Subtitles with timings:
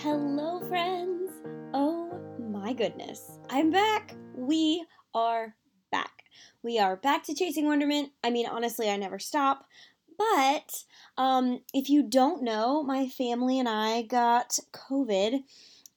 [0.00, 1.32] Hello, friends.
[1.72, 3.38] Oh my goodness.
[3.48, 4.14] I'm back.
[4.36, 5.56] We are
[5.90, 6.24] back.
[6.62, 8.10] We are back to chasing wonderment.
[8.22, 9.66] I mean, honestly, I never stop.
[10.18, 10.84] But
[11.16, 15.44] um, if you don't know, my family and I got COVID,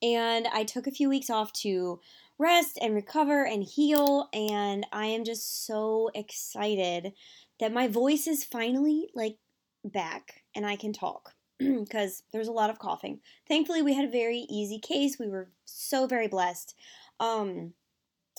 [0.02, 2.00] and I took a few weeks off to
[2.38, 4.30] rest and recover and heal.
[4.31, 7.11] And I am just so excited
[7.59, 9.39] that my voice is finally like
[9.84, 11.34] back and I can talk
[11.84, 13.20] because there's a lot of coughing.
[13.48, 15.20] Thankfully, we had a very easy case.
[15.20, 16.75] We were so very blessed.
[17.20, 17.73] Um,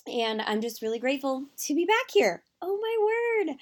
[0.07, 2.43] and I'm just really grateful to be back here.
[2.61, 3.57] Oh my word.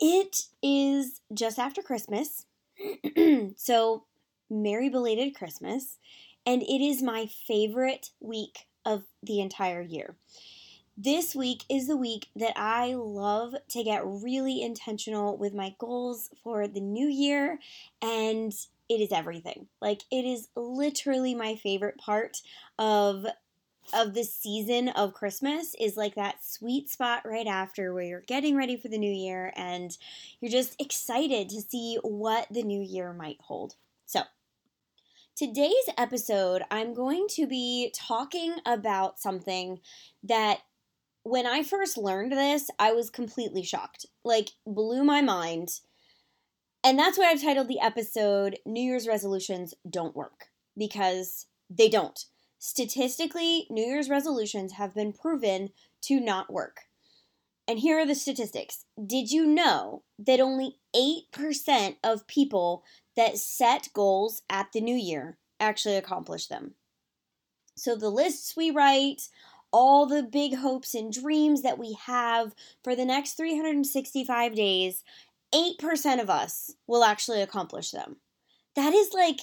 [0.00, 2.46] It is just after Christmas.
[3.56, 4.04] so,
[4.50, 5.98] merry belated Christmas.
[6.44, 10.16] And it is my favorite week of the entire year.
[10.96, 16.28] This week is the week that I love to get really intentional with my goals
[16.44, 17.58] for the new year,
[18.02, 18.52] and
[18.88, 19.68] it is everything.
[19.80, 22.38] Like it is literally my favorite part
[22.78, 23.26] of
[23.92, 28.56] of the season of Christmas is like that sweet spot right after where you're getting
[28.56, 29.96] ready for the new year and
[30.40, 33.74] you're just excited to see what the new year might hold.
[34.06, 34.22] So,
[35.36, 39.80] today's episode, I'm going to be talking about something
[40.22, 40.60] that
[41.24, 44.06] when I first learned this, I was completely shocked.
[44.24, 45.80] Like, blew my mind.
[46.84, 52.24] And that's why I've titled the episode New Year's Resolutions Don't Work, because they don't.
[52.58, 55.70] Statistically, New Year's resolutions have been proven
[56.02, 56.80] to not work.
[57.68, 58.84] And here are the statistics.
[59.04, 62.82] Did you know that only 8% of people
[63.16, 66.74] that set goals at the new year actually accomplish them?
[67.76, 69.28] So the lists we write,
[69.72, 75.04] all the big hopes and dreams that we have for the next 365 days,
[75.54, 78.16] 8% of us will actually accomplish them.
[78.76, 79.40] That is like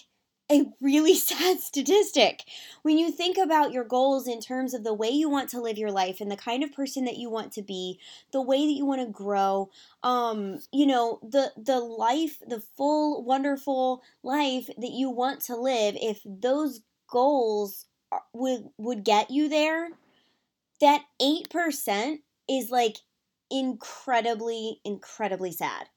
[0.52, 2.44] a really sad statistic.
[2.82, 5.78] When you think about your goals in terms of the way you want to live
[5.78, 8.00] your life and the kind of person that you want to be,
[8.32, 9.70] the way that you want to grow,
[10.04, 15.96] um, you know, the the life, the full wonderful life that you want to live,
[16.02, 17.86] if those goals
[18.34, 19.90] would would get you there,
[20.82, 22.98] that 8% is like
[23.52, 25.88] incredibly, incredibly sad.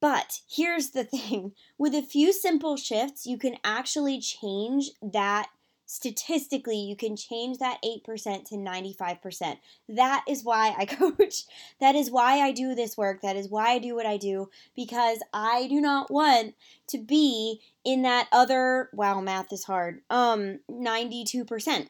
[0.00, 5.48] But here's the thing with a few simple shifts, you can actually change that
[5.90, 9.58] statistically you can change that 8% to 95%.
[9.88, 11.42] That is why I coach.
[11.80, 13.22] That is why I do this work.
[13.22, 16.54] That is why I do what I do because I do not want
[16.90, 20.02] to be in that other wow, math is hard.
[20.08, 21.88] Um 92%.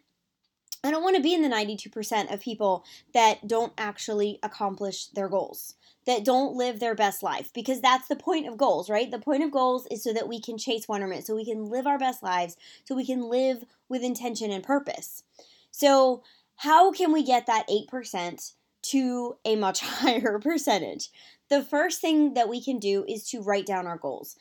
[0.83, 5.29] I don't want to be in the 92% of people that don't actually accomplish their
[5.29, 5.75] goals,
[6.07, 9.11] that don't live their best life, because that's the point of goals, right?
[9.11, 11.87] The point of goals is so that we can chase wonderment, so we can live
[11.87, 15.25] our best lives, so we can live with intention and purpose.
[15.71, 16.23] So,
[16.57, 18.53] how can we get that 8%
[18.83, 21.11] to a much higher percentage?
[21.49, 24.37] The first thing that we can do is to write down our goals.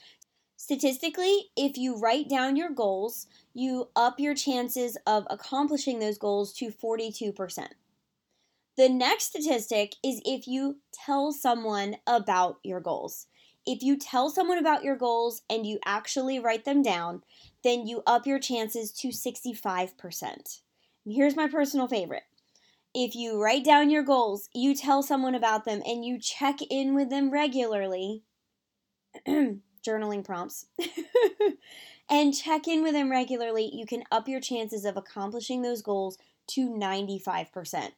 [0.55, 6.53] Statistically, if you write down your goals, you up your chances of accomplishing those goals
[6.53, 7.69] to 42%.
[8.79, 13.27] The next statistic is if you tell someone about your goals.
[13.65, 17.23] If you tell someone about your goals and you actually write them down,
[17.61, 20.21] then you up your chances to 65%.
[20.23, 22.23] And here's my personal favorite.
[22.95, 26.95] If you write down your goals, you tell someone about them, and you check in
[26.95, 28.23] with them regularly,
[29.27, 30.67] journaling prompts,
[32.09, 36.17] and check in with them regularly, you can up your chances of accomplishing those goals
[36.47, 37.91] to 95%.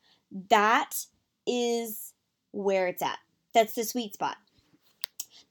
[0.50, 1.06] That
[1.46, 2.14] is
[2.52, 3.20] where it's at.
[3.54, 4.38] That's the sweet spot.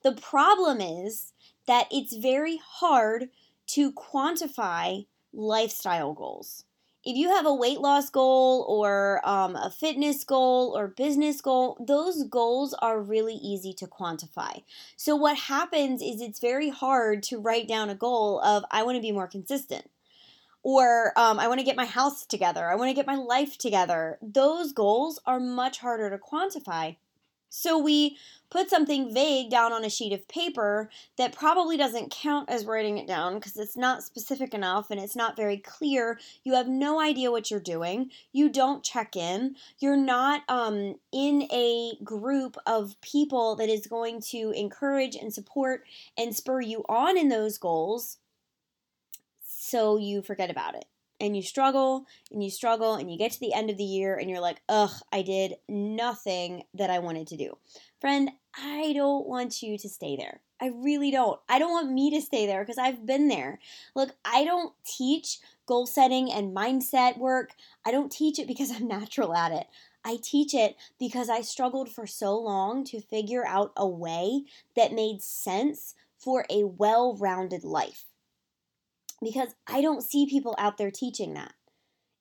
[0.03, 1.33] The problem is
[1.67, 3.29] that it's very hard
[3.69, 6.65] to quantify lifestyle goals
[7.03, 11.83] if you have a weight loss goal or um, a fitness goal or business goal,
[11.87, 14.63] those goals are really easy to quantify.
[14.97, 18.97] So, what happens is it's very hard to write down a goal of, I want
[18.97, 19.91] to be more consistent.
[20.63, 22.69] Or um, I want to get my house together.
[22.71, 24.19] I want to get my life together.
[24.23, 26.97] Those goals are much harder to quantify
[27.49, 28.17] So we
[28.51, 32.99] put something vague down on a sheet of paper that probably doesn't count as writing
[32.99, 36.19] it down because it's not specific enough and it's not very clear.
[36.45, 38.11] You have no idea what you're doing.
[38.33, 39.57] You don't check in.
[39.81, 45.85] You're not um, in a group of people that is going to encourage and support
[46.17, 48.19] and spur you on in those goals.
[49.71, 50.87] So you forget about it
[51.21, 54.17] and you struggle and you struggle and you get to the end of the year
[54.17, 57.57] and you're like, ugh, I did nothing that I wanted to do.
[58.01, 60.41] Friend, I don't want you to stay there.
[60.61, 61.39] I really don't.
[61.49, 63.61] I don't want me to stay there because I've been there.
[63.95, 67.51] Look, I don't teach goal setting and mindset work.
[67.87, 69.69] I don't teach it because I'm natural at it.
[70.05, 74.93] I teach it because I struggled for so long to figure out a way that
[74.93, 78.10] made sense for a well rounded life
[79.23, 81.53] because I don't see people out there teaching that.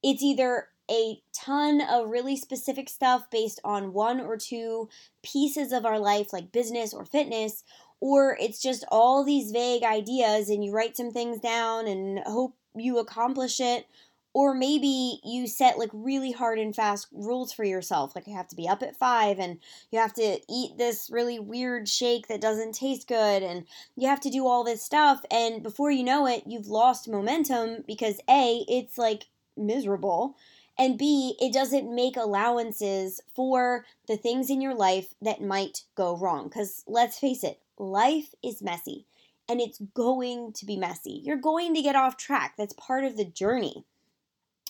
[0.04, 4.90] It's either a ton of really specific stuff based on one or two
[5.24, 7.64] pieces of our life, like business or fitness,
[8.00, 12.56] or it's just all these vague ideas and you write some things down and hope
[12.76, 13.86] you accomplish it,
[14.34, 18.16] or maybe you set like really hard and fast rules for yourself.
[18.16, 19.60] Like you have to be up at five and
[19.92, 23.66] you have to eat this really weird shake that doesn't taste good and
[23.96, 25.22] you have to do all this stuff.
[25.32, 29.26] And before you know it, you've lost momentum because A, it's like
[29.58, 30.36] miserable.
[30.78, 36.16] And B, it doesn't make allowances for the things in your life that might go
[36.16, 36.46] wrong.
[36.46, 39.06] Because let's face it, life is messy
[39.50, 41.22] and it's going to be messy.
[41.24, 42.54] You're going to get off track.
[42.58, 43.84] That's part of the journey.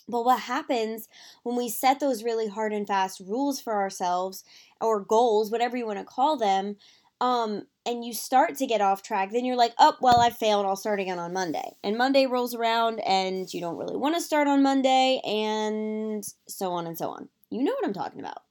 [0.09, 1.07] But what happens
[1.43, 4.43] when we set those really hard and fast rules for ourselves
[4.81, 6.77] or goals, whatever you want to call them,
[7.21, 10.65] um, and you start to get off track, then you're like, oh, well, I failed.
[10.65, 11.75] I'll start again on Monday.
[11.83, 16.71] And Monday rolls around and you don't really want to start on Monday, and so
[16.71, 17.29] on and so on.
[17.49, 18.43] You know what I'm talking about.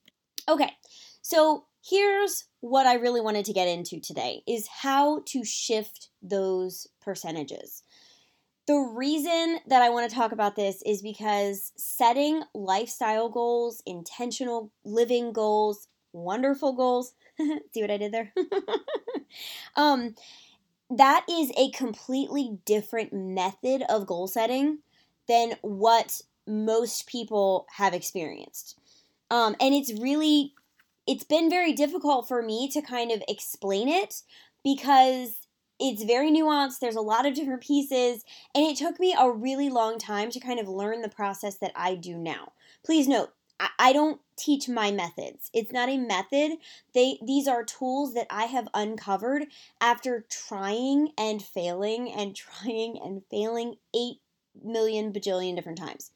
[0.49, 0.71] Okay,
[1.23, 6.87] so here's what I really wanted to get into today is how to shift those
[7.01, 7.83] percentages.
[8.69, 14.71] The reason that I want to talk about this is because setting lifestyle goals, intentional
[14.85, 18.31] living goals, wonderful goals, see what I did there?
[19.77, 20.15] um,
[20.91, 24.81] that is a completely different method of goal setting
[25.29, 28.79] than what most people have experienced.
[29.31, 30.53] Um, and it's really,
[31.07, 34.25] it's been very difficult for me to kind of explain it
[34.63, 35.48] because
[35.81, 36.81] it's very nuanced.
[36.81, 40.41] There's a lot of different pieces, and it took me a really long time to
[40.41, 42.53] kind of learn the process that I do now.
[42.85, 43.31] Please note,
[43.79, 45.51] I don't teach my methods.
[45.53, 46.59] It's not a method.
[46.95, 49.47] They these are tools that I have uncovered
[49.81, 54.17] after trying and failing and trying and failing 8
[54.63, 56.13] million bajillion different times.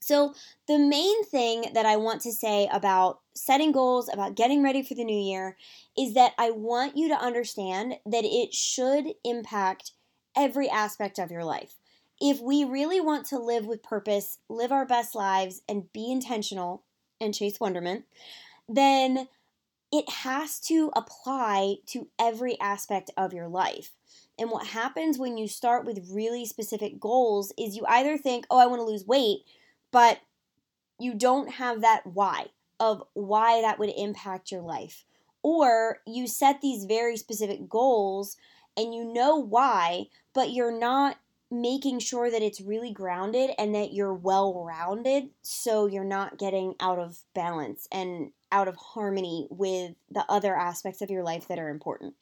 [0.00, 0.32] So,
[0.66, 4.94] the main thing that I want to say about setting goals, about getting ready for
[4.94, 5.56] the new year,
[5.96, 9.92] is that I want you to understand that it should impact
[10.36, 11.76] every aspect of your life.
[12.20, 16.82] If we really want to live with purpose, live our best lives, and be intentional
[17.20, 18.04] and chase wonderment,
[18.68, 19.28] then
[19.90, 23.92] it has to apply to every aspect of your life.
[24.38, 28.58] And what happens when you start with really specific goals is you either think, oh,
[28.58, 29.40] I want to lose weight,
[29.90, 30.18] but
[30.98, 32.48] you don't have that why
[32.80, 35.04] of why that would impact your life.
[35.42, 38.36] Or you set these very specific goals
[38.76, 41.16] and you know why, but you're not
[41.50, 46.74] making sure that it's really grounded and that you're well rounded so you're not getting
[46.78, 51.58] out of balance and out of harmony with the other aspects of your life that
[51.58, 52.14] are important.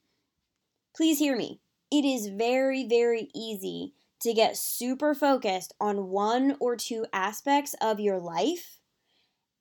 [0.94, 1.60] Please hear me.
[1.90, 8.00] It is very, very easy to get super focused on one or two aspects of
[8.00, 8.75] your life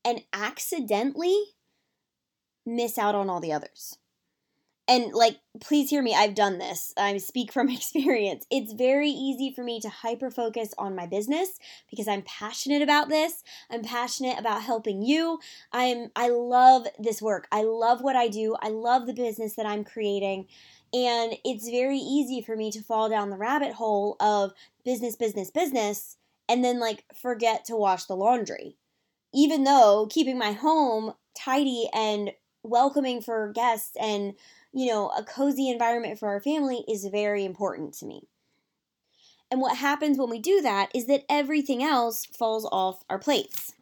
[0.05, 1.35] and accidentally
[2.65, 3.97] miss out on all the others.
[4.87, 6.93] And like, please hear me, I've done this.
[6.95, 8.45] I speak from experience.
[8.51, 11.59] It's very easy for me to hyper focus on my business
[11.89, 13.43] because I'm passionate about this.
[13.71, 15.39] I'm passionate about helping you.
[15.71, 17.47] I'm I love this work.
[17.51, 18.55] I love what I do.
[18.61, 20.47] I love the business that I'm creating.
[20.93, 24.53] And it's very easy for me to fall down the rabbit hole of
[24.85, 28.77] business, business, business, and then like forget to wash the laundry.
[29.35, 32.31] Even though keeping my home tidy and
[32.63, 34.33] welcoming for guests and,
[34.73, 38.27] you know, a cozy environment for our family is very important to me.
[39.51, 43.73] And what happens when we do that is that everything else falls off our plates.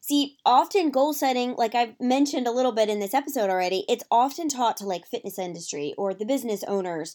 [0.00, 4.04] See, often goal setting, like I've mentioned a little bit in this episode already, it's
[4.10, 7.14] often taught to like fitness industry or the business owners.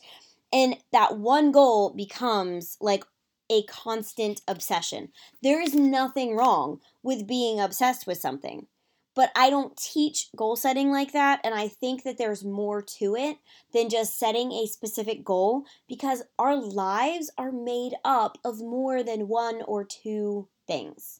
[0.51, 3.03] And that one goal becomes like
[3.49, 5.09] a constant obsession.
[5.41, 8.67] There is nothing wrong with being obsessed with something.
[9.15, 11.39] but I don't teach goal setting like that.
[11.43, 13.37] And I think that there's more to it
[13.73, 19.27] than just setting a specific goal because our lives are made up of more than
[19.27, 21.19] one or two things.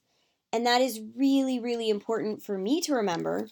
[0.51, 3.47] And that is really, really important for me to remember.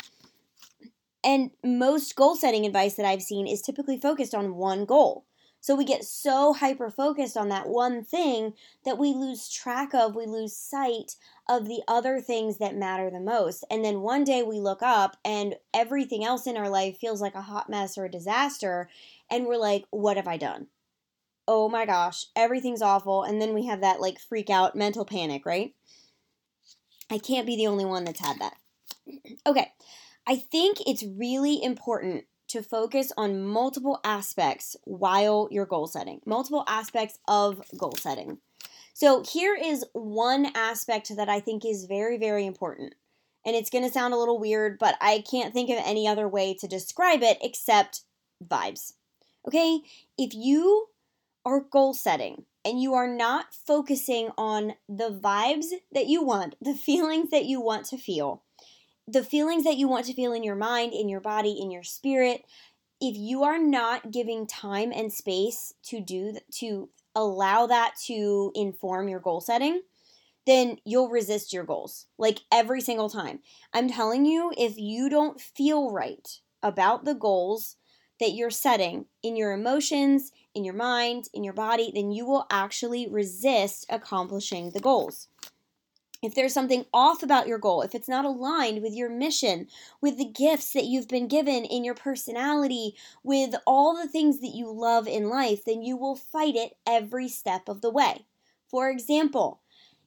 [1.24, 5.26] And most goal setting advice that I've seen is typically focused on one goal.
[5.62, 10.16] So we get so hyper focused on that one thing that we lose track of,
[10.16, 11.16] we lose sight
[11.48, 13.64] of the other things that matter the most.
[13.70, 17.36] And then one day we look up and everything else in our life feels like
[17.36, 18.90] a hot mess or a disaster.
[19.30, 20.68] And we're like, what have I done?
[21.48, 23.24] Oh my gosh, everything's awful.
[23.24, 25.76] And then we have that like freak out mental panic, right?
[27.12, 28.56] I can't be the only one that's had that.
[29.46, 29.72] okay,
[30.26, 36.64] I think it's really important to focus on multiple aspects while you're goal setting, multiple
[36.68, 38.40] aspects of goal setting.
[38.94, 42.96] So, here is one aspect that I think is very, very important.
[43.46, 46.28] And it's going to sound a little weird, but I can't think of any other
[46.28, 48.02] way to describe it except
[48.46, 48.94] vibes.
[49.48, 49.80] Okay?
[50.18, 50.88] If you
[51.46, 56.74] are goal setting and you are not focusing on the vibes that you want, the
[56.88, 58.44] feelings that you want to feel,
[59.12, 61.84] the feelings that you want to feel in your mind, in your body, in your
[61.84, 62.46] spirit,
[63.00, 69.10] if you are not giving time and space to do to allow that to inform
[69.10, 69.82] your goal setting,
[70.46, 73.40] then you'll resist your goals like every single time.
[73.74, 77.76] I'm telling you, if you don't feel right about the goals
[78.20, 82.46] that you're setting in your emotions, in your mind, in your body, then you will
[82.52, 85.28] actually resist accomplishing the goals
[86.22, 89.68] if there's something off about your goal, if it's not aligned with your mission,
[90.02, 94.56] with the gifts that you've been given in your personality, with all the things that
[94.56, 98.26] you love in life, then you will fight it every step of the way.
[98.70, 99.62] For example,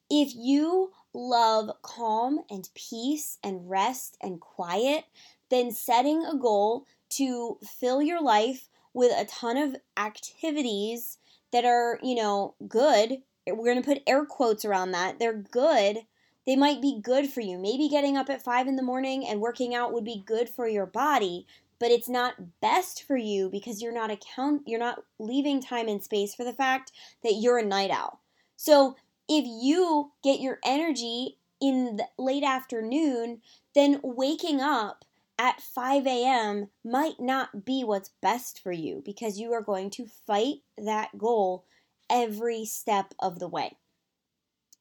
[0.09, 5.05] if you love calm and peace and rest and quiet,
[5.49, 11.17] then setting a goal to fill your life with a ton of activities
[11.51, 15.19] that are, you know, good we're going to put air quotes around that.
[15.19, 15.99] They're good.
[16.45, 17.57] They might be good for you.
[17.57, 20.67] Maybe getting up at five in the morning and working out would be good for
[20.67, 21.47] your body,
[21.79, 26.03] but it's not best for you because you're not account you're not leaving time and
[26.03, 26.91] space for the fact
[27.23, 28.21] that you're a night owl.
[28.55, 28.95] So
[29.27, 33.41] if you get your energy in the late afternoon,
[33.73, 35.03] then waking up
[35.37, 36.69] at 5 a.m.
[36.83, 41.65] might not be what's best for you because you are going to fight that goal
[42.09, 43.77] every step of the way.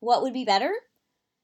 [0.00, 0.72] What would be better?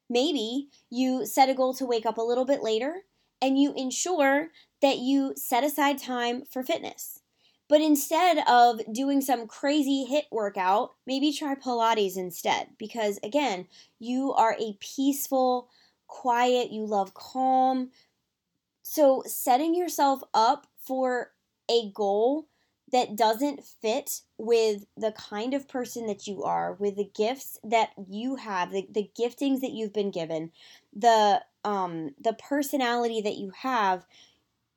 [0.08, 3.02] Maybe you set a goal to wake up a little bit later
[3.40, 4.48] and you ensure
[4.82, 7.20] that you set aside time for fitness.
[7.68, 13.68] But instead of doing some crazy HIIT workout, maybe try Pilates instead because, again,
[14.00, 15.68] you are a peaceful,
[16.08, 17.92] quiet, you love calm.
[18.82, 21.30] So, setting yourself up for
[21.70, 22.48] a goal
[22.92, 27.90] that doesn't fit with the kind of person that you are, with the gifts that
[28.08, 30.50] you have, the, the giftings that you've been given,
[30.94, 34.06] the um the personality that you have,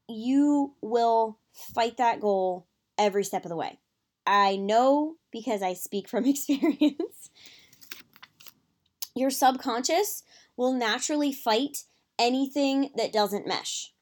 [0.07, 2.67] you will fight that goal
[2.97, 3.79] every step of the way.
[4.25, 7.29] I know because I speak from experience.
[9.15, 10.23] Your subconscious
[10.57, 11.83] will naturally fight
[12.17, 13.92] anything that doesn't mesh.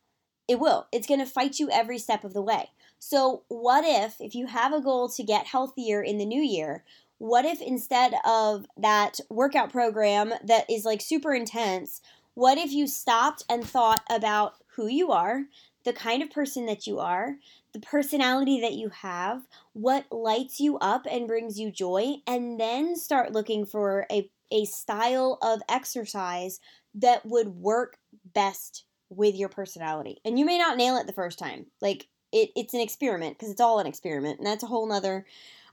[0.51, 0.87] It will.
[0.91, 2.71] It's going to fight you every step of the way.
[2.99, 6.83] So, what if, if you have a goal to get healthier in the new year,
[7.19, 12.01] what if instead of that workout program that is like super intense,
[12.33, 15.43] what if you stopped and thought about who you are,
[15.85, 17.37] the kind of person that you are,
[17.71, 22.97] the personality that you have, what lights you up and brings you joy, and then
[22.97, 26.59] start looking for a, a style of exercise
[26.93, 27.95] that would work
[28.33, 30.19] best with your personality.
[30.25, 31.67] And you may not nail it the first time.
[31.81, 35.25] Like it, it's an experiment because it's all an experiment, and that's a whole nother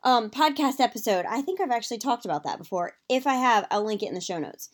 [0.02, 1.24] um, podcast episode.
[1.28, 2.94] I think I've actually talked about that before.
[3.08, 4.68] If I have, I'll link it in the show notes.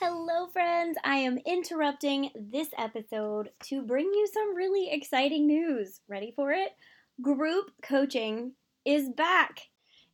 [0.00, 0.98] Hello, friends.
[1.04, 6.00] I am interrupting this episode to bring you some really exciting news.
[6.06, 6.76] Ready for it?
[7.22, 8.52] Group coaching
[8.84, 9.62] is back.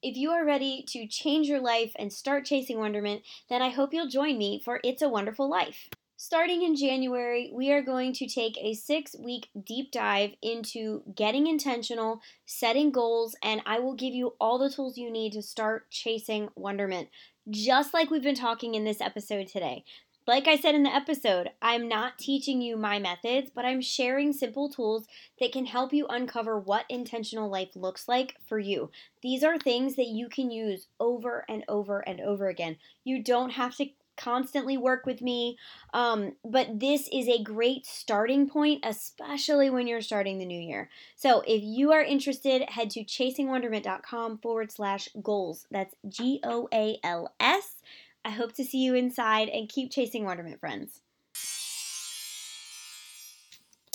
[0.01, 3.93] If you are ready to change your life and start chasing wonderment, then I hope
[3.93, 5.89] you'll join me for It's a Wonderful Life.
[6.25, 11.49] Starting in January, we are going to take a six week deep dive into getting
[11.49, 15.91] intentional, setting goals, and I will give you all the tools you need to start
[15.91, 17.09] chasing wonderment,
[17.50, 19.83] just like we've been talking in this episode today.
[20.25, 24.33] Like I said in the episode, I'm not teaching you my methods, but I'm sharing
[24.33, 25.07] simple tools
[25.41, 28.93] that can help you uncover what intentional life looks like for you.
[29.25, 32.76] These are things that you can use over and over and over again.
[33.02, 35.57] You don't have to constantly work with me.
[35.92, 40.90] Um, but this is a great starting point, especially when you're starting the new year.
[41.16, 45.66] So if you are interested, head to chasingwonderment.com forward slash goals.
[45.71, 47.76] That's G O A L S.
[48.25, 51.00] I hope to see you inside and keep chasing wonderment, friends.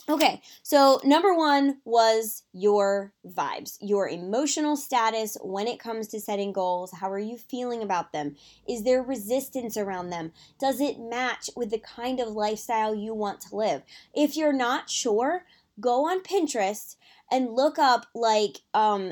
[0.09, 6.53] Okay, so number one was your vibes, your emotional status when it comes to setting
[6.53, 6.93] goals.
[6.93, 8.37] How are you feeling about them?
[8.69, 10.31] Is there resistance around them?
[10.61, 13.83] Does it match with the kind of lifestyle you want to live?
[14.13, 15.43] If you're not sure,
[15.77, 16.95] go on Pinterest
[17.29, 19.11] and look up like um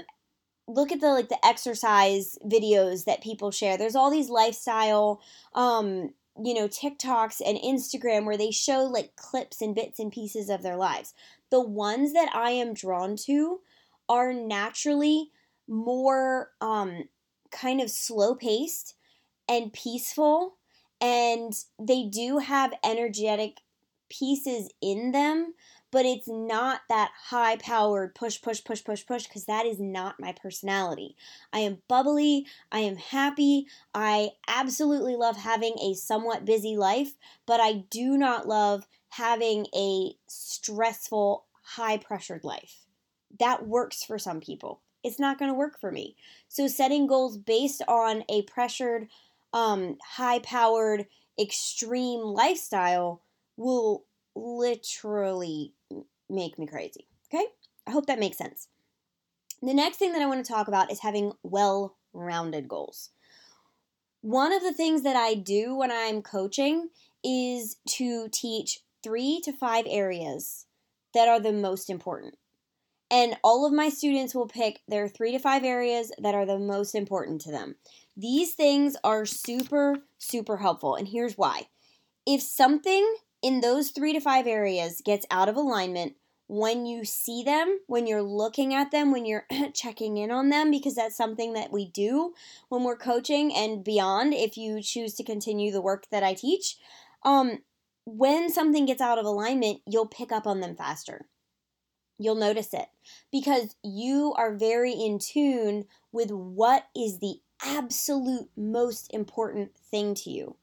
[0.66, 3.78] look at the like the exercise videos that people share.
[3.78, 5.22] There's all these lifestyle
[5.54, 10.50] um you know, TikToks and Instagram where they show like clips and bits and pieces
[10.50, 11.14] of their lives.
[11.50, 13.60] The ones that I am drawn to
[14.10, 15.32] are naturally
[15.68, 17.06] more um
[17.52, 18.96] kind of slow paced
[19.48, 20.58] and peaceful
[21.02, 23.58] and they do have energetic
[24.10, 25.54] pieces in them
[25.96, 30.20] but it's not that high powered push, push, push, push, push, because that is not
[30.20, 31.16] my personality.
[31.54, 37.14] I am bubbly, I am happy, I absolutely love having a somewhat busy life,
[37.46, 42.88] but I do not love having a stressful, high pressured life.
[43.40, 44.82] That works for some people.
[45.02, 46.18] It's not going to work for me.
[46.50, 49.08] So, setting goals based on a pressured,
[49.54, 51.06] um, high powered,
[51.40, 53.22] extreme lifestyle
[53.56, 54.04] will
[54.36, 55.72] literally
[56.30, 57.08] make me crazy.
[57.34, 57.46] Okay?
[57.88, 58.68] I hope that makes sense.
[59.62, 63.10] The next thing that I want to talk about is having well rounded goals.
[64.22, 66.90] One of the things that I do when I'm coaching
[67.24, 70.66] is to teach three to five areas
[71.14, 72.36] that are the most important.
[73.12, 76.58] And all of my students will pick their three to five areas that are the
[76.58, 77.76] most important to them.
[78.18, 80.96] These things are super, super helpful.
[80.96, 81.68] And here's why.
[82.26, 86.16] If something in those three to five areas gets out of alignment,
[86.48, 90.72] when you see them, when you're looking at them, when you're checking in on them,
[90.72, 92.34] because that's something that we do
[92.70, 96.78] when we're coaching and beyond, if you choose to continue the work that I teach.
[97.22, 97.60] Um,
[98.04, 101.28] when something gets out of alignment, you'll pick up on them faster.
[102.18, 102.88] You'll notice it
[103.32, 110.32] because you are very in tune with what is the absolute most important thing to
[110.32, 110.56] you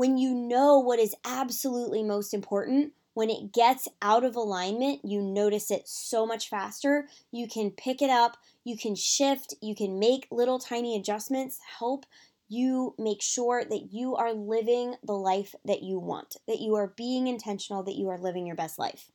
[0.00, 5.20] when you know what is absolutely most important, when it gets out of alignment, you
[5.20, 7.06] notice it so much faster.
[7.30, 12.06] You can pick it up, you can shift, you can make little tiny adjustments, help
[12.48, 16.94] you make sure that you are living the life that you want, that you are
[16.96, 19.10] being intentional, that you are living your best life.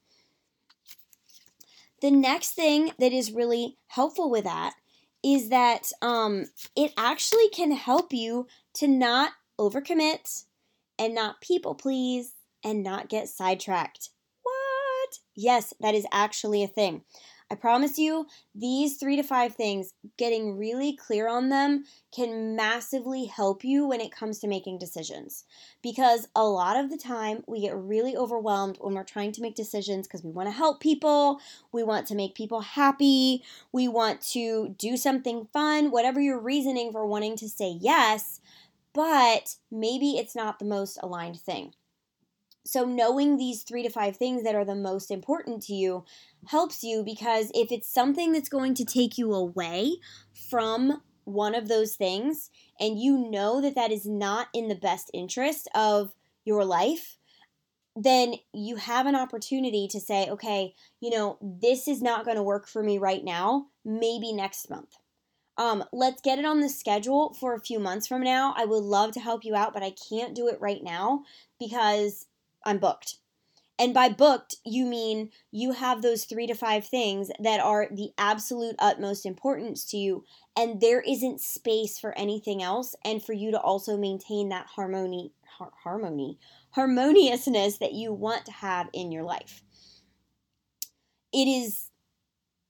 [1.99, 4.75] The next thing that is really helpful with that
[5.23, 6.45] is that um,
[6.75, 8.45] it actually can help you
[8.75, 10.43] to not overcommit,
[10.99, 14.09] and not people please and not get sidetracked.
[14.43, 15.19] What?
[15.35, 17.03] Yes, that is actually a thing.
[17.51, 23.25] I promise you, these three to five things, getting really clear on them can massively
[23.25, 25.43] help you when it comes to making decisions.
[25.83, 29.53] Because a lot of the time, we get really overwhelmed when we're trying to make
[29.53, 31.39] decisions because we want to help people,
[31.71, 36.91] we want to make people happy, we want to do something fun, whatever your reasoning
[36.91, 38.41] for wanting to say yes
[38.95, 41.73] but maybe it's not the most aligned thing.
[42.65, 46.03] So, knowing these three to five things that are the most important to you
[46.47, 49.97] helps you because if it's something that's going to take you away
[50.49, 55.11] from one of those things and you know that that is not in the best
[55.13, 57.17] interest of your life,
[57.95, 62.43] then you have an opportunity to say, okay, you know, this is not going to
[62.43, 64.95] work for me right now, maybe next month.
[65.57, 68.53] Um, let's get it on the schedule for a few months from now.
[68.57, 71.23] I would love to help you out, but I can't do it right now
[71.59, 72.27] because
[72.65, 73.17] I'm booked.
[73.77, 78.11] And by booked, you mean you have those three to five things that are the
[78.17, 80.23] absolute utmost importance to you,
[80.57, 85.33] and there isn't space for anything else, and for you to also maintain that harmony,
[85.57, 86.39] har- harmony,
[86.71, 89.61] harmoniousness that you want to have in your life.
[91.33, 91.89] It is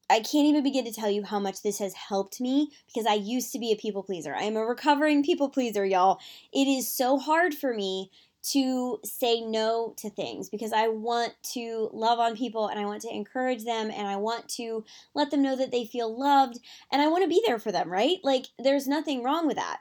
[0.09, 3.15] I can't even begin to tell you how much this has helped me because I
[3.15, 4.35] used to be a people pleaser.
[4.35, 6.19] I am a recovering people pleaser, y'all.
[6.53, 8.11] It is so hard for me
[8.51, 13.01] to say no to things because I want to love on people and I want
[13.01, 16.59] to encourage them and I want to let them know that they feel loved
[16.91, 18.17] and I want to be there for them, right?
[18.23, 19.79] Like, there's nothing wrong with that.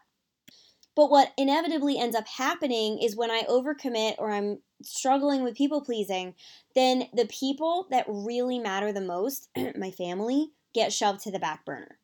[0.97, 5.81] But what inevitably ends up happening is when I overcommit or I'm struggling with people
[5.81, 6.35] pleasing,
[6.75, 11.65] then the people that really matter the most, my family, get shoved to the back
[11.65, 11.99] burner.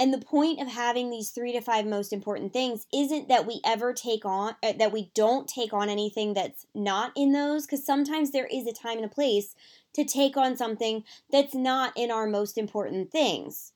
[0.00, 3.60] And the point of having these three to five most important things isn't that we
[3.64, 7.84] ever take on, uh, that we don't take on anything that's not in those, because
[7.84, 9.56] sometimes there is a time and a place
[9.94, 13.72] to take on something that's not in our most important things.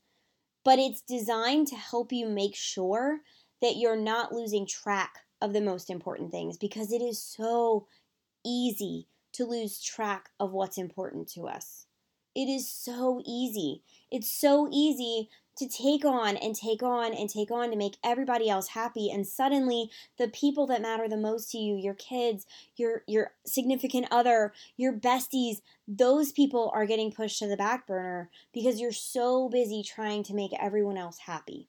[0.64, 3.22] But it's designed to help you make sure
[3.62, 7.86] that you're not losing track of the most important things because it is so
[8.44, 11.86] easy to lose track of what's important to us.
[12.34, 13.82] It is so easy.
[14.10, 18.48] It's so easy to take on and take on and take on to make everybody
[18.48, 22.46] else happy and suddenly the people that matter the most to you your kids
[22.76, 28.30] your your significant other your besties those people are getting pushed to the back burner
[28.54, 31.68] because you're so busy trying to make everyone else happy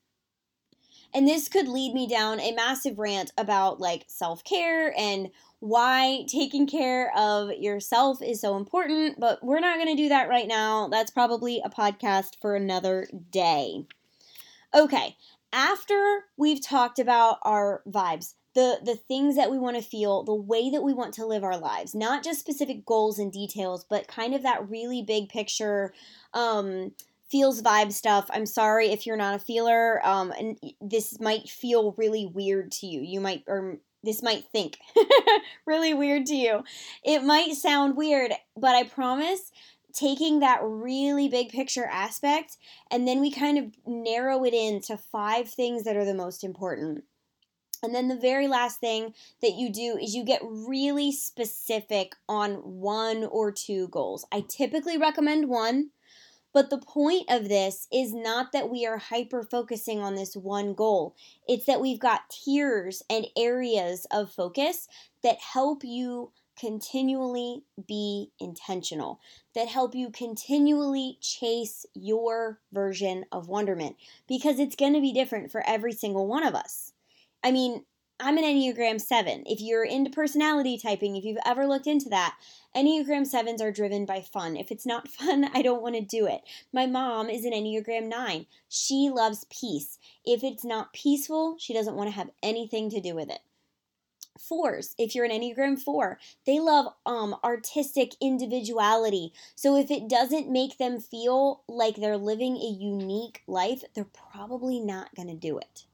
[1.14, 6.68] and this could lead me down a massive rant about like self-care and why taking
[6.68, 10.90] care of yourself is so important, but we're not going to do that right now.
[10.90, 13.86] That's probably a podcast for another day.
[14.74, 15.16] Okay,
[15.54, 20.34] after we've talked about our vibes, the the things that we want to feel, the
[20.36, 24.08] way that we want to live our lives, not just specific goals and details, but
[24.08, 25.94] kind of that really big picture
[26.34, 26.92] um
[27.34, 28.30] feels vibe stuff.
[28.32, 32.86] I'm sorry if you're not a feeler um and this might feel really weird to
[32.86, 33.02] you.
[33.02, 34.78] You might or this might think
[35.66, 36.64] really weird to you.
[37.04, 39.52] It might sound weird, but I promise
[39.94, 42.58] taking that really big picture aspect
[42.92, 46.44] and then we kind of narrow it in to five things that are the most
[46.44, 47.04] important.
[47.82, 52.54] And then the very last thing that you do is you get really specific on
[52.58, 54.24] one or two goals.
[54.32, 55.90] I typically recommend one
[56.54, 60.74] but the point of this is not that we are hyper focusing on this one
[60.74, 61.16] goal.
[61.48, 64.88] It's that we've got tiers and areas of focus
[65.24, 69.20] that help you continually be intentional,
[69.56, 73.96] that help you continually chase your version of wonderment
[74.28, 76.94] because it's going to be different for every single one of us.
[77.44, 77.84] I mean,
[78.26, 79.44] I'm an Enneagram 7.
[79.48, 82.38] If you're into personality typing, if you've ever looked into that,
[82.74, 84.56] Enneagram 7s are driven by fun.
[84.56, 86.40] If it's not fun, I don't want to do it.
[86.72, 88.46] My mom is an Enneagram 9.
[88.70, 90.00] She loves peace.
[90.24, 93.40] If it's not peaceful, she doesn't want to have anything to do with it.
[94.40, 99.34] Fours, if you're an Enneagram 4, they love um artistic individuality.
[99.54, 104.80] So if it doesn't make them feel like they're living a unique life, they're probably
[104.80, 105.88] not going to do it.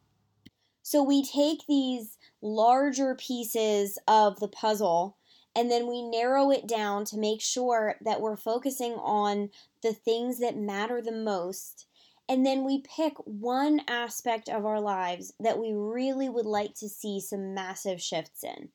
[0.90, 5.18] So we take these larger pieces of the puzzle
[5.56, 9.52] and then we narrow it down to make sure that we're focusing on
[9.84, 11.86] the things that matter the most.
[12.28, 16.90] And then we pick one aspect of our lives that we really would like to
[16.90, 18.70] see some massive shifts in.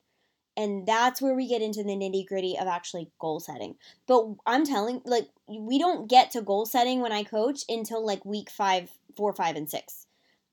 [0.55, 3.75] And that's where we get into the nitty gritty of actually goal setting.
[4.07, 8.23] But I'm telling, like, we don't get to goal setting when I coach until like
[8.23, 10.04] week five, four, five, and six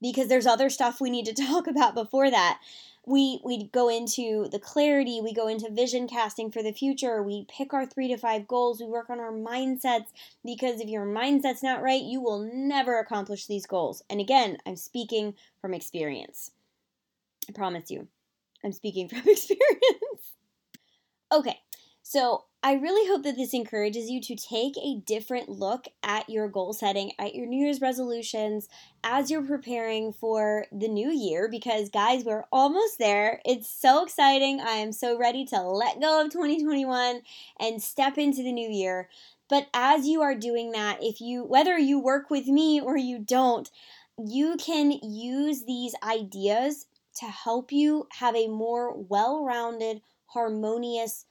[0.03, 2.61] because there's other stuff we need to talk about before that.
[3.07, 7.47] We we go into the clarity, we go into vision casting for the future, we
[7.49, 10.07] pick our 3 to 5 goals, we work on our mindsets
[10.45, 14.05] because if your mindset's not right, you will never accomplish these goals.
[14.09, 16.53] And again, I'm speaking from experience.
[17.49, 18.07] I promise you.
[18.65, 20.35] I'm speaking from experience.
[21.33, 21.59] okay.
[22.05, 26.47] So, I really hope that this encourages you to take a different look at your
[26.47, 28.69] goal setting, at your New Year's resolutions
[29.03, 33.41] as you're preparing for the new year because, guys, we're almost there.
[33.45, 34.61] It's so exciting.
[34.61, 37.23] I am so ready to let go of 2021
[37.59, 39.09] and step into the new year.
[39.51, 43.19] But as you are doing that, if you, whether you work with me or you
[43.19, 43.69] don't,
[44.17, 51.27] you can use these ideas to help you have a more well rounded, harmonious,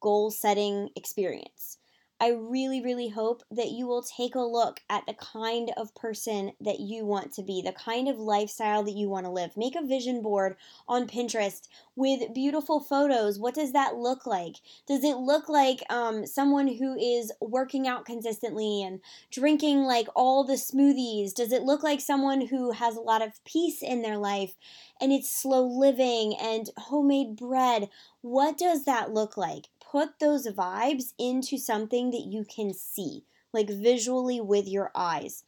[0.00, 1.78] goal setting experience.
[2.20, 6.52] I really, really hope that you will take a look at the kind of person
[6.60, 9.56] that you want to be, the kind of lifestyle that you want to live.
[9.56, 10.54] Make a vision board
[10.86, 11.66] on Pinterest
[11.96, 13.40] with beautiful photos.
[13.40, 14.58] What does that look like?
[14.86, 19.00] Does it look like um, someone who is working out consistently and
[19.32, 21.34] drinking like all the smoothies?
[21.34, 24.54] Does it look like someone who has a lot of peace in their life
[25.00, 27.88] and it's slow living and homemade bread?
[28.20, 29.70] What does that look like?
[29.92, 35.44] Put those vibes into something that you can see, like visually with your eyes.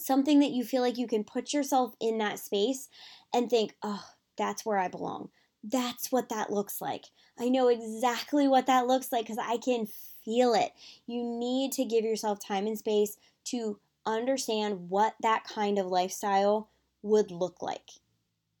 [0.00, 2.88] Something that you feel like you can put yourself in that space
[3.34, 4.02] and think, oh,
[4.38, 5.28] that's where I belong.
[5.62, 7.04] That's what that looks like.
[7.38, 9.86] I know exactly what that looks like because I can
[10.24, 10.72] feel it.
[11.06, 16.70] You need to give yourself time and space to understand what that kind of lifestyle
[17.02, 17.90] would look like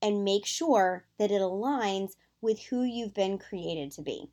[0.02, 4.28] and make sure that it aligns with who you've been created to be.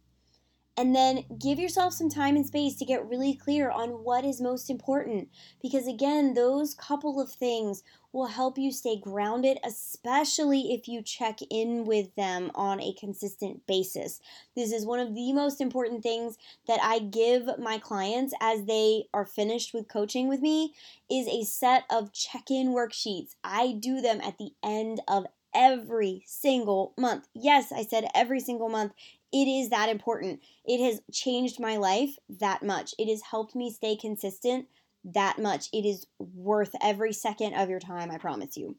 [0.79, 4.39] And then give yourself some time and space to get really clear on what is
[4.39, 5.29] most important.
[5.59, 7.81] Because again, those couple of things
[8.13, 13.65] will help you stay grounded, especially if you check in with them on a consistent
[13.67, 14.19] basis.
[14.55, 16.37] This is one of the most important things
[16.67, 20.73] that I give my clients as they are finished with coaching with me
[21.09, 23.35] is a set of check-in worksheets.
[23.43, 25.25] I do them at the end of
[25.57, 27.27] every single month.
[27.33, 28.93] Yes, I said every single month.
[29.33, 30.41] It is that important.
[30.63, 32.93] It has changed my life that much.
[32.97, 34.67] It has helped me stay consistent
[35.03, 35.67] that much.
[35.73, 38.77] It is worth every second of your time, I promise you.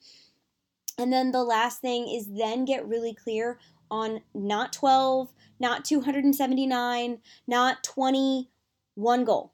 [0.96, 3.58] And then the last thing is then get really clear
[3.90, 8.50] on not 12, not 279, not 20,
[8.94, 9.52] one goal.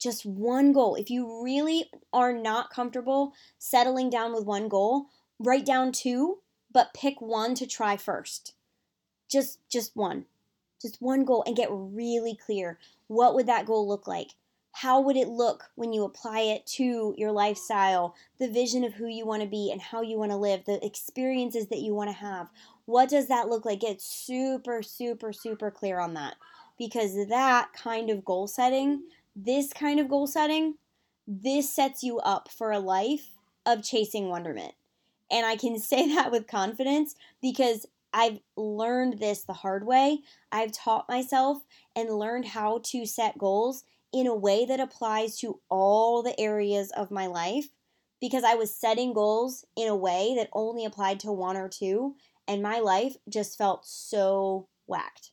[0.00, 0.94] Just one goal.
[0.94, 5.06] If you really are not comfortable settling down with one goal,
[5.38, 6.38] write down two,
[6.76, 8.52] but pick one to try first.
[9.30, 10.26] Just just one.
[10.82, 12.78] Just one goal and get really clear.
[13.06, 14.32] What would that goal look like?
[14.80, 19.06] how would it look when you apply it to your lifestyle, the vision of who
[19.06, 22.10] you want to be and how you want to live, the experiences that you want
[22.10, 22.50] to have?
[22.84, 23.80] What does that look like?
[23.80, 26.36] Get super, super, super clear on that
[26.78, 30.74] because that kind of goal setting, this kind of goal setting,
[31.26, 33.30] this sets you up for a life
[33.64, 34.74] of chasing wonderment.
[35.30, 40.20] And I can say that with confidence because I've learned this the hard way.
[40.50, 41.58] I've taught myself
[41.94, 46.90] and learned how to set goals in a way that applies to all the areas
[46.92, 47.68] of my life
[48.20, 52.14] because I was setting goals in a way that only applied to one or two,
[52.48, 55.32] and my life just felt so whacked.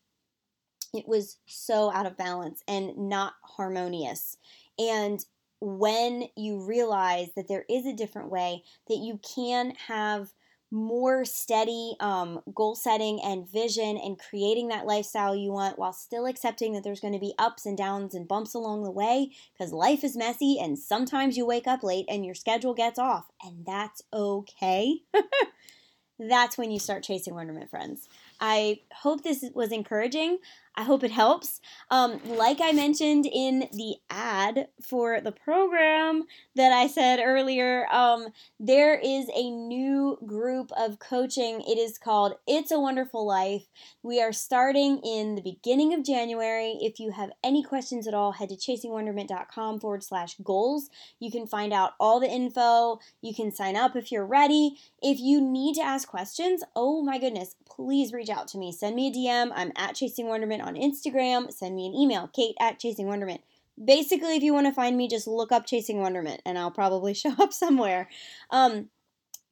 [0.94, 4.38] It was so out of balance and not harmonious.
[4.78, 5.24] And
[5.64, 10.34] when you realize that there is a different way, that you can have
[10.72, 16.26] more steady um, goal setting and vision and creating that lifestyle you want while still
[16.26, 19.72] accepting that there's going to be ups and downs and bumps along the way because
[19.72, 23.66] life is messy and sometimes you wake up late and your schedule gets off and
[23.68, 24.98] that's okay.
[26.20, 28.10] that's when you start chasing wonderment friends.
[28.42, 30.40] I hope this was encouraging.
[30.76, 31.62] I hope it helps.
[31.92, 36.24] Um, like I mentioned in the ad for the program
[36.56, 41.62] that I said earlier, um, there is a new group of coaching.
[41.62, 43.68] It is called It's a Wonderful Life.
[44.02, 46.78] We are starting in the beginning of January.
[46.82, 50.90] If you have any questions at all, head to chasingwonderment.com forward slash goals.
[51.20, 53.00] You can find out all the info.
[53.22, 54.78] You can sign up if you're ready.
[55.04, 58.72] If you need to ask questions, oh my goodness, please reach out to me.
[58.72, 59.52] Send me a DM.
[59.54, 63.42] I'm at Chasing Wonderment on Instagram, send me an email, kate at Chasing Wonderment.
[63.84, 67.14] Basically, if you want to find me, just look up Chasing Wonderment and I'll probably
[67.14, 68.10] show up somewhere.
[68.50, 68.90] Um,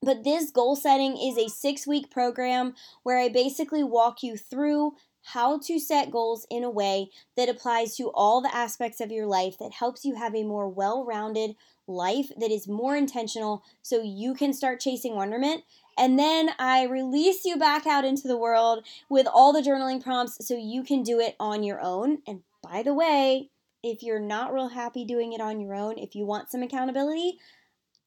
[0.02, 4.94] but this goal setting is a six week program where I basically walk you through
[5.24, 9.28] how to set goals in a way that applies to all the aspects of your
[9.28, 11.56] life that helps you have a more well rounded
[11.94, 15.64] life that is more intentional so you can start chasing wonderment
[15.98, 20.48] and then I release you back out into the world with all the journaling prompts
[20.48, 22.20] so you can do it on your own.
[22.26, 23.50] And by the way,
[23.84, 27.38] if you're not real happy doing it on your own, if you want some accountability,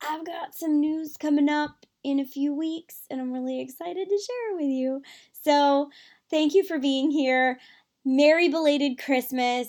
[0.02, 4.18] I've got some news coming up in a few weeks and I'm really excited to
[4.18, 5.02] share it with you.
[5.32, 5.90] So,
[6.30, 7.58] thank you for being here.
[8.04, 9.68] Merry belated Christmas.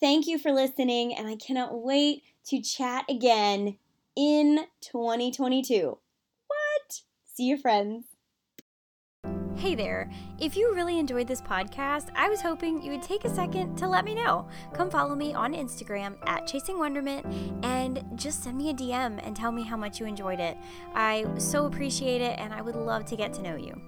[0.00, 3.78] Thank you for listening, and I cannot wait to chat again
[4.16, 5.98] in 2022.
[6.46, 7.00] What?
[7.34, 8.06] See you, friends.
[9.56, 10.10] Hey there!
[10.38, 13.88] If you really enjoyed this podcast, I was hoping you would take a second to
[13.88, 14.46] let me know.
[14.74, 17.24] Come follow me on Instagram at Chasing Wonderment
[17.64, 20.58] and just send me a DM and tell me how much you enjoyed it.
[20.94, 23.80] I so appreciate it and I would love to get to know you.